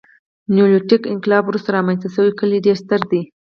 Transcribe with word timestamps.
نیولیتیک 0.53 1.01
انقلاب 1.13 1.43
وروسته 1.45 1.69
رامنځته 1.77 2.07
شوي 2.15 2.31
کلي 2.39 2.57
ډېر 2.65 2.77
ستر 2.83 3.01
دي. 3.11 3.21